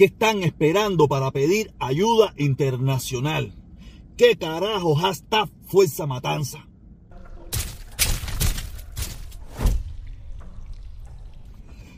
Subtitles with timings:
[0.00, 3.52] ¿Qué están esperando para pedir ayuda internacional?
[4.16, 6.66] ¿Qué carajo hashtag Fuerza Matanza?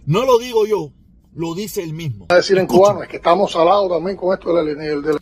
[0.04, 0.90] No lo digo yo,
[1.32, 2.26] lo dice él mismo.
[2.30, 5.18] A decir en cubano es que estamos salados también con esto del, del, del...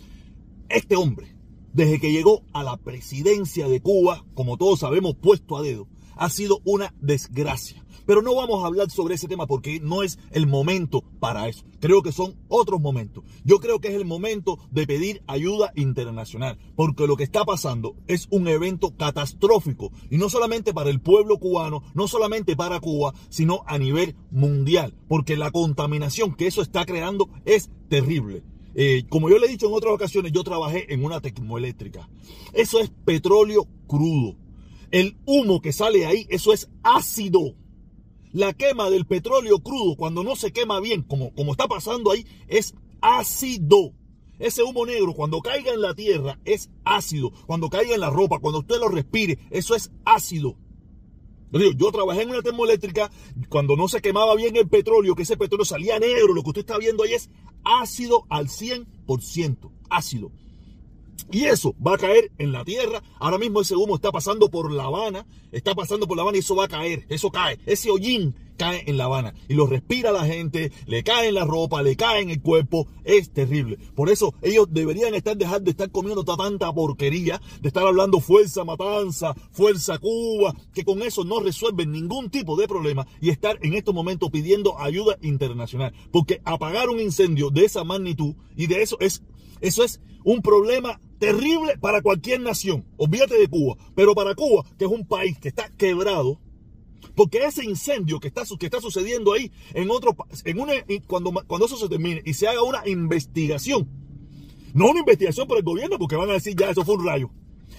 [0.70, 1.36] Este hombre,
[1.74, 5.86] desde que llegó a la presidencia de Cuba, como todos sabemos, puesto a dedo,
[6.20, 7.84] ha sido una desgracia.
[8.06, 11.64] Pero no vamos a hablar sobre ese tema porque no es el momento para eso.
[11.80, 13.24] Creo que son otros momentos.
[13.44, 17.94] Yo creo que es el momento de pedir ayuda internacional, porque lo que está pasando
[18.06, 23.14] es un evento catastrófico, y no solamente para el pueblo cubano, no solamente para Cuba,
[23.28, 28.42] sino a nivel mundial, porque la contaminación que eso está creando es terrible.
[28.74, 32.08] Eh, como yo le he dicho en otras ocasiones, yo trabajé en una termoeléctrica.
[32.52, 34.36] Eso es petróleo crudo.
[34.90, 37.54] El humo que sale ahí, eso es ácido.
[38.32, 42.26] La quema del petróleo crudo, cuando no se quema bien, como, como está pasando ahí,
[42.48, 43.92] es ácido.
[44.38, 47.30] Ese humo negro, cuando caiga en la tierra, es ácido.
[47.46, 50.56] Cuando caiga en la ropa, cuando usted lo respire, eso es ácido.
[51.52, 53.10] Yo, trabajé en una termoeléctrica
[53.48, 56.32] cuando no se quemaba bien el petróleo, que ese petróleo salía negro.
[56.32, 57.28] Lo que usted está viendo ahí es
[57.64, 59.70] ácido al 100%.
[59.90, 60.30] Ácido.
[61.30, 63.02] Y eso va a caer en la tierra.
[63.18, 66.40] Ahora mismo ese humo está pasando por La Habana, está pasando por La Habana y
[66.40, 67.58] eso va a caer, eso cae.
[67.66, 71.46] Ese hollín cae en La Habana y lo respira la gente, le cae en la
[71.46, 73.78] ropa, le cae en el cuerpo, es terrible.
[73.94, 78.64] Por eso ellos deberían estar dejar de estar comiendo tanta porquería, de estar hablando fuerza
[78.64, 83.72] matanza, fuerza Cuba, que con eso no resuelven ningún tipo de problema y estar en
[83.72, 88.98] estos momentos pidiendo ayuda internacional, porque apagar un incendio de esa magnitud y de eso
[89.00, 89.22] es
[89.62, 92.84] eso es un problema terrible para cualquier nación.
[92.96, 93.76] Olvídate de Cuba.
[93.94, 96.40] Pero para Cuba, que es un país que está quebrado,
[97.14, 100.72] porque ese incendio que está, que está sucediendo ahí, en otro, en una,
[101.06, 103.88] cuando, cuando eso se termine y se haga una investigación,
[104.74, 107.30] no una investigación por el gobierno, porque van a decir ya eso fue un rayo.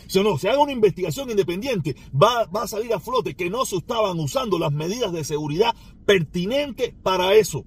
[0.07, 3.65] Si no, se haga una investigación independiente, va, va a salir a flote que no
[3.65, 5.73] se estaban usando las medidas de seguridad
[6.05, 7.65] pertinentes para eso.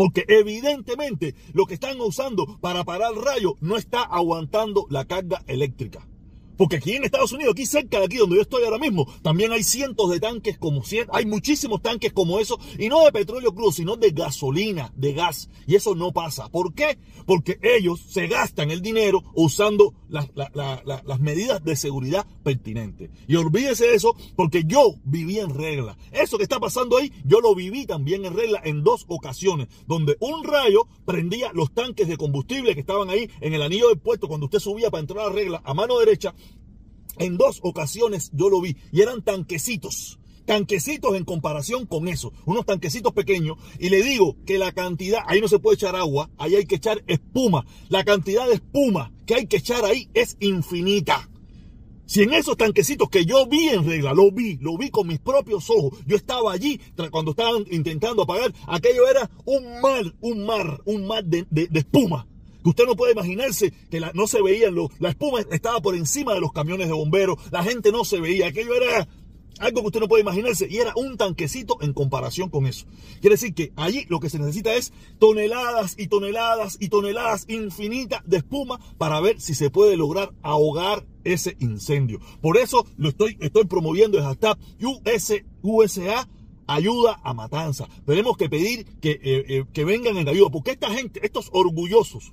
[0.00, 5.42] Porque evidentemente lo que están usando para parar el rayo no está aguantando la carga
[5.46, 6.09] eléctrica.
[6.60, 9.50] Porque aquí en Estados Unidos, aquí cerca de aquí donde yo estoy ahora mismo, también
[9.50, 13.72] hay cientos de tanques como hay muchísimos tanques como eso, y no de petróleo crudo,
[13.72, 15.48] sino de gasolina, de gas.
[15.66, 16.50] Y eso no pasa.
[16.50, 16.98] ¿Por qué?
[17.24, 20.28] Porque ellos se gastan el dinero usando las,
[21.18, 23.08] medidas de seguridad pertinentes.
[23.26, 25.96] Y olvídese de eso, porque yo viví en regla.
[26.12, 30.18] Eso que está pasando ahí, yo lo viví también en regla en dos ocasiones, donde
[30.20, 34.28] un rayo prendía los tanques de combustible que estaban ahí en el anillo del puerto
[34.28, 36.34] cuando usted subía para entrar a la regla a mano derecha
[37.20, 40.18] en dos ocasiones yo lo vi y eran tanquecitos.
[40.46, 43.56] Tanquecitos en comparación con eso, unos tanquecitos pequeños.
[43.78, 46.76] Y le digo que la cantidad, ahí no se puede echar agua, ahí hay que
[46.76, 47.64] echar espuma.
[47.88, 51.30] La cantidad de espuma que hay que echar ahí es infinita.
[52.06, 55.20] Si en esos tanquecitos que yo vi en regla, lo vi, lo vi con mis
[55.20, 56.80] propios ojos, yo estaba allí
[57.12, 62.26] cuando estaban intentando apagar, aquello era un mar, un mar, un mar de, espuma
[62.62, 66.40] que usted no puede imaginarse que no se veía, la espuma estaba por encima de
[66.40, 69.08] los camiones de bomberos, la gente no se veía, aquello era
[69.60, 72.86] algo que usted no puede imaginarse y era un tanquecito en comparación con eso.
[73.20, 78.22] Quiere decir que allí lo que se necesita es toneladas y toneladas y toneladas infinitas
[78.24, 82.20] de espuma para ver si se puede lograr ahogar ese incendio.
[82.40, 86.26] Por eso lo estoy, estoy promoviendo el hashtag US, USA
[86.66, 87.88] ayuda a matanza.
[88.06, 92.32] Tenemos que pedir que, eh, eh, que vengan en ayuda, porque esta gente, estos orgullosos,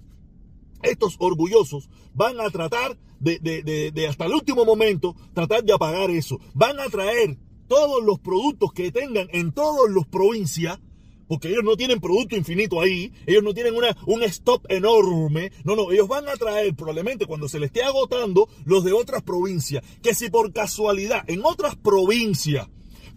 [0.81, 6.39] estos orgullosos van a tratar de, hasta el último momento, tratar de apagar eso.
[6.53, 10.79] Van a traer todos los productos que tengan en todas las provincias,
[11.27, 13.73] porque ellos no tienen producto infinito ahí, ellos no tienen
[14.05, 18.47] un stop enorme, no, no, ellos van a traer probablemente cuando se les esté agotando
[18.65, 22.67] los de otras provincias, que si por casualidad en otras provincias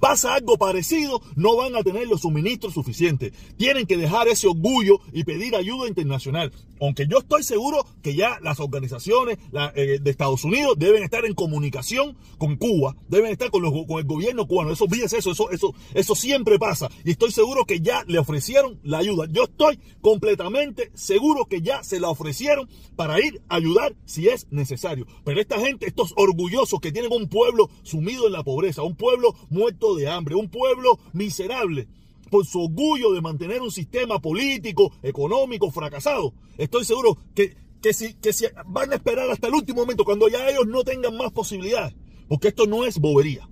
[0.01, 3.33] pasa algo parecido, no van a tener los suministros suficientes.
[3.57, 6.51] Tienen que dejar ese orgullo y pedir ayuda internacional.
[6.81, 9.39] Aunque yo estoy seguro que ya las organizaciones
[9.75, 14.47] eh, de Estados Unidos deben estar en comunicación con Cuba, deben estar con, el gobierno
[14.47, 14.73] cubano.
[14.73, 16.91] Eso, fíjese eso, eso, eso, eso siempre pasa.
[17.05, 19.27] Y estoy seguro que ya le ofrecieron la ayuda.
[19.31, 24.47] Yo estoy completamente seguro que ya se la ofrecieron para ir a ayudar si es
[24.51, 25.07] necesario.
[25.25, 29.35] Pero esta gente, estos orgullosos que tienen un pueblo sumido en la pobreza, un pueblo
[29.51, 31.89] muerto de hambre, un pueblo miserable
[32.31, 36.33] por su orgullo de mantener un sistema político, económico fracasado.
[36.57, 40.29] Estoy seguro que, que, si, que si van a esperar hasta el último momento, cuando
[40.29, 41.95] ya ellos no tengan más posibilidades,
[42.29, 43.49] porque esto no es bobería.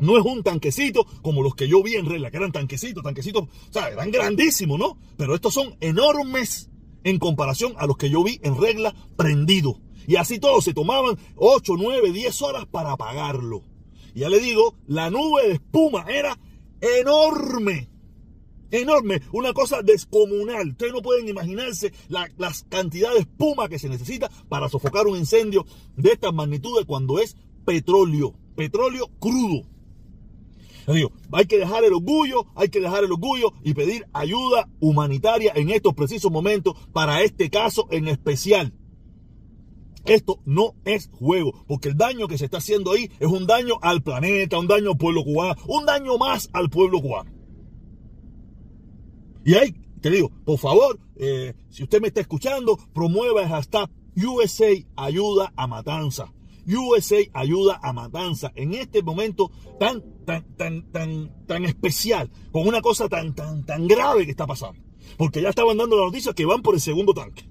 [0.00, 3.42] No es un tanquecito como los que yo vi en regla, que eran tanquecitos, tanquecitos,
[3.42, 4.96] o sea, eran grandísimos, ¿no?
[5.16, 6.70] Pero estos son enormes
[7.04, 9.80] en comparación a los que yo vi en regla prendido.
[10.06, 13.62] Y así todos se tomaban 8, 9, 10 horas para apagarlo.
[14.14, 16.38] Ya le digo, la nube de espuma era
[16.80, 17.88] enorme.
[18.70, 20.70] Enorme, una cosa descomunal.
[20.70, 25.16] Ustedes no pueden imaginarse la, las cantidades de espuma que se necesita para sofocar un
[25.16, 25.64] incendio
[25.96, 29.64] de estas magnitudes cuando es petróleo, petróleo crudo.
[30.86, 35.52] digo, hay que dejar el orgullo, hay que dejar el orgullo y pedir ayuda humanitaria
[35.54, 38.74] en estos precisos momentos para este caso en especial.
[40.04, 43.78] Esto no es juego, porque el daño que se está haciendo ahí es un daño
[43.82, 47.37] al planeta, un daño al pueblo cubano, un daño más al pueblo cubano.
[49.48, 53.88] Y ahí, te digo, por favor, eh, si usted me está escuchando, promueva el hashtag
[54.14, 56.34] USA Ayuda a Matanza.
[56.66, 58.52] USA Ayuda a Matanza.
[58.56, 59.50] En este momento
[59.80, 64.46] tan, tan, tan, tan, tan especial, con una cosa tan, tan, tan grave que está
[64.46, 64.82] pasando.
[65.16, 67.48] Porque ya estaban dando la noticia que van por el segundo tanque.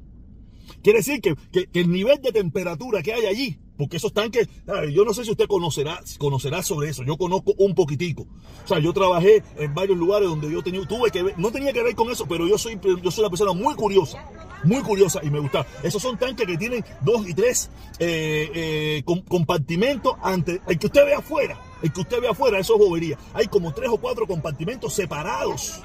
[0.84, 1.36] Quiere decir que,
[1.74, 4.50] el nivel de temperatura que hay allí, porque esos tanques,
[4.92, 8.24] yo no sé si usted conocerá, conocerá sobre eso, yo conozco un poquitico.
[8.64, 11.72] O sea, yo trabajé en varios lugares donde yo tenía, tuve que ver, no tenía
[11.74, 14.26] que ver con eso, pero yo soy, yo soy una persona muy curiosa,
[14.64, 15.66] muy curiosa y me gusta.
[15.84, 17.70] Esos son tanques que tienen dos y tres
[18.00, 22.74] eh, eh, compartimentos antes, el que usted ve afuera, el que usted ve afuera, eso
[22.74, 23.18] es bobería.
[23.34, 25.82] Hay como tres o cuatro compartimentos separados.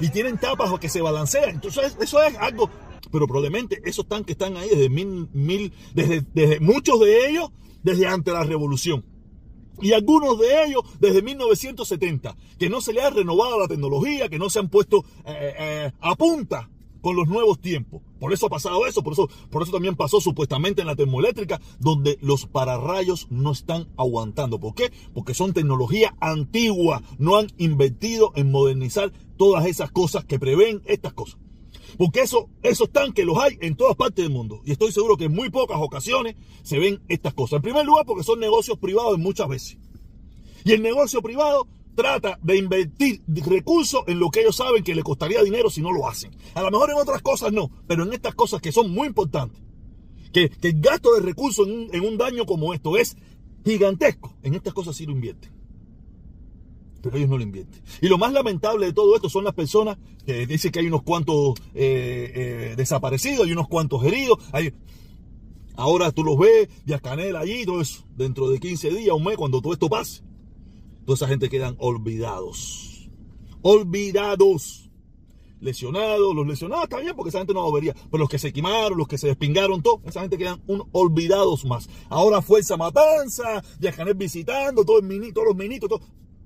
[0.00, 1.50] ¿Y tienen tapas que se balancean.
[1.50, 2.68] Entonces, eso es algo
[3.12, 7.50] pero probablemente esos tanques están ahí desde mil, mil desde, desde muchos de ellos
[7.82, 9.04] desde antes de la revolución.
[9.80, 14.38] Y algunos de ellos desde 1970, que no se le ha renovado la tecnología, que
[14.38, 16.68] no se han puesto eh, eh, a punta
[17.00, 18.00] con los nuevos tiempos.
[18.20, 21.60] Por eso ha pasado eso, por eso, por eso también pasó supuestamente en la termoeléctrica,
[21.80, 24.60] donde los pararrayos no están aguantando.
[24.60, 24.92] ¿Por qué?
[25.12, 31.12] Porque son tecnología antigua, no han invertido en modernizar todas esas cosas que prevén estas
[31.12, 31.40] cosas.
[31.96, 34.60] Porque eso, esos tanques los hay en todas partes del mundo.
[34.64, 37.56] Y estoy seguro que en muy pocas ocasiones se ven estas cosas.
[37.56, 39.78] En primer lugar, porque son negocios privados muchas veces.
[40.64, 45.02] Y el negocio privado trata de invertir recursos en lo que ellos saben que le
[45.02, 46.30] costaría dinero si no lo hacen.
[46.54, 49.60] A lo mejor en otras cosas no, pero en estas cosas que son muy importantes.
[50.32, 53.16] Que, el gasto de recursos en en un daño como esto es
[53.64, 54.34] gigantesco.
[54.42, 55.61] En estas cosas sí lo invierten
[57.02, 57.82] pero ellos no lo invierten.
[58.00, 61.02] Y lo más lamentable de todo esto son las personas que dicen que hay unos
[61.02, 64.38] cuantos eh, eh, desaparecidos, hay unos cuantos heridos.
[65.74, 68.04] Ahora tú los ves, ya Canel allí, todo eso.
[68.14, 70.22] Dentro de 15 días, un mes, cuando todo esto pase,
[71.04, 73.10] toda esa gente quedan olvidados.
[73.62, 74.88] Olvidados.
[75.60, 77.94] Lesionados, los lesionados está bien porque esa gente no volvería.
[77.94, 81.64] Pero los que se quemaron, los que se despingaron, todo, esa gente quedan un, olvidados
[81.64, 81.88] más.
[82.08, 83.62] Ahora Fuerza Matanza,
[83.96, 86.00] Canel visitando, todo el todos los minitos, todo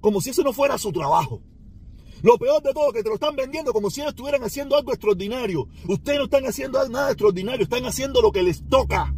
[0.06, 1.42] como si eso no fuera su trabajo.
[2.22, 4.92] Lo peor de todo, que te lo están vendiendo como si ellos estuvieran haciendo algo
[4.92, 5.66] extraordinario.
[5.88, 9.12] Ustedes no están haciendo nada extraordinario, están haciendo lo que les toca.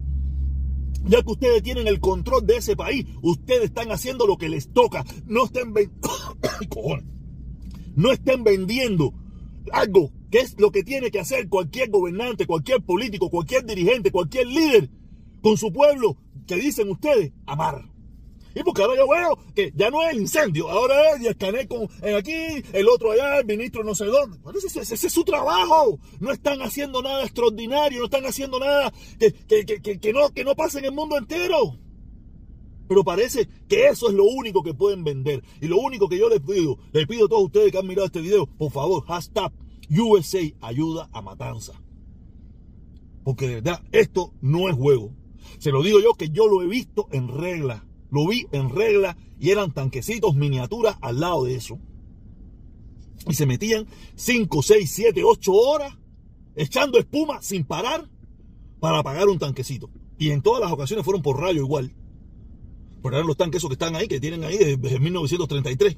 [1.04, 4.72] Ya que ustedes tienen el control de ese país, ustedes están haciendo lo que les
[4.72, 5.04] toca.
[5.26, 5.74] No estén,
[7.94, 9.12] no estén vendiendo
[9.70, 14.46] algo que es lo que tiene que hacer cualquier gobernante, cualquier político, cualquier dirigente, cualquier
[14.46, 14.88] líder
[15.42, 17.97] con su pueblo que dicen ustedes amar.
[18.58, 21.88] Y porque ahora yo veo que ya no es el incendio, ahora es escaneé con
[22.02, 22.32] en aquí,
[22.72, 24.38] el otro allá, el ministro no sé dónde.
[24.56, 26.00] ese, es su trabajo.
[26.18, 30.80] No están haciendo nada extraordinario, no están haciendo nada que, que, no, que no pase
[30.80, 31.78] en el mundo entero.
[32.88, 35.44] Pero parece que eso es lo único que pueden vender.
[35.60, 38.06] Y lo único que yo les pido, les pido a todos ustedes que han mirado
[38.06, 39.52] este video, por favor, hashtag
[39.88, 41.80] USA ayuda a matanza.
[43.22, 45.12] Porque de verdad, esto no es juego.
[45.58, 47.84] Se lo digo yo que yo lo he visto en regla.
[48.10, 51.78] Lo vi en regla y eran tanquecitos miniaturas al lado de eso.
[53.26, 53.86] Y se metían
[54.16, 55.94] 5, 6, 7, 8 horas
[56.56, 58.08] echando espuma sin parar
[58.80, 59.90] para apagar un tanquecito.
[60.18, 61.92] Y en todas las ocasiones fueron por rayo igual.
[63.02, 65.96] Pero eran los tanques esos que están ahí, que tienen ahí desde, 1933.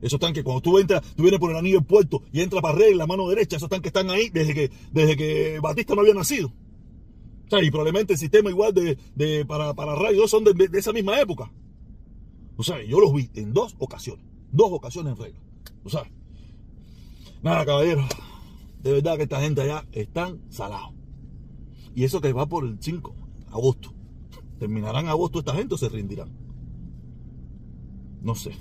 [0.00, 2.78] Esos tanques, cuando tú entras, tú vienes por el anillo del puerto y entras para
[2.78, 6.14] regla, la mano derecha, esos tanques están ahí desde que, desde que Batista no había
[6.14, 6.52] nacido
[7.50, 11.50] y probablemente el sistema igual de, para, para rayos son de, esa misma época.
[12.56, 14.24] O sea, yo los vi en dos ocasiones.
[14.52, 15.40] Dos ocasiones en regla.
[15.84, 16.10] O sea,
[17.42, 18.06] nada, caballero.
[18.82, 20.94] De verdad que esta gente allá están salados.
[21.94, 23.14] Y eso que va por el 5,
[23.50, 23.92] agosto.
[24.58, 26.30] ¿Terminarán agosto esta gente o se rendirán?
[28.22, 28.52] No sé.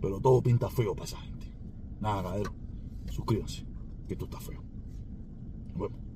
[0.00, 1.46] Pero todo pinta feo para esa gente.
[2.00, 2.54] Nada, caballero.
[3.10, 3.64] Suscríbanse,
[4.06, 4.62] que esto está feo.
[5.74, 6.13] Bueno.